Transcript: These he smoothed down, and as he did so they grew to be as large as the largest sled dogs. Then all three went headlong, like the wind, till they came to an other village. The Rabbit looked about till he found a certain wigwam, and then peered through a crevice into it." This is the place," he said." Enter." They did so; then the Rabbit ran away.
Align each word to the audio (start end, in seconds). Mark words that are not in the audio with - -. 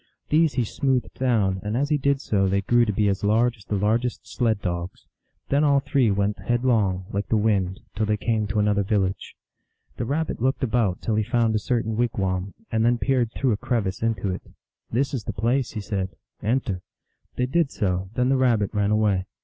These 0.29 0.53
he 0.53 0.63
smoothed 0.63 1.13
down, 1.13 1.59
and 1.61 1.77
as 1.77 1.89
he 1.89 1.99
did 1.99 2.21
so 2.21 2.47
they 2.47 2.61
grew 2.63 2.85
to 2.85 2.91
be 2.91 3.07
as 3.07 3.23
large 3.23 3.57
as 3.57 3.65
the 3.65 3.75
largest 3.75 4.27
sled 4.27 4.59
dogs. 4.59 5.05
Then 5.49 5.63
all 5.63 5.79
three 5.79 6.09
went 6.09 6.39
headlong, 6.39 7.05
like 7.11 7.27
the 7.27 7.37
wind, 7.37 7.81
till 7.95 8.07
they 8.07 8.17
came 8.17 8.47
to 8.47 8.57
an 8.57 8.67
other 8.67 8.81
village. 8.81 9.35
The 9.97 10.05
Rabbit 10.05 10.41
looked 10.41 10.63
about 10.63 11.03
till 11.03 11.13
he 11.13 11.23
found 11.23 11.53
a 11.53 11.59
certain 11.59 11.97
wigwam, 11.97 12.55
and 12.71 12.83
then 12.83 12.97
peered 12.97 13.31
through 13.33 13.51
a 13.51 13.57
crevice 13.57 14.01
into 14.01 14.31
it." 14.33 14.41
This 14.91 15.13
is 15.13 15.25
the 15.25 15.33
place," 15.33 15.73
he 15.73 15.81
said." 15.81 16.09
Enter." 16.51 16.81
They 17.37 17.45
did 17.45 17.69
so; 17.71 18.09
then 18.15 18.29
the 18.29 18.37
Rabbit 18.37 18.71
ran 18.73 18.89
away. 18.89 19.27